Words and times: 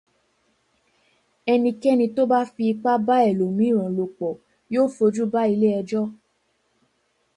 Ẹnikẹ́ni 1.51 2.05
tó 2.15 2.21
bá 2.31 2.39
fi 2.53 2.63
ipá 2.73 2.93
bá 3.07 3.15
ẹlòmíràn 3.29 3.93
lò 3.97 4.05
pọ̀ 4.17 4.33
yóò 4.73 4.87
fojú 4.95 5.23
ba 5.33 5.41
ilé 5.53 5.69
ẹjọ́ 5.79 6.03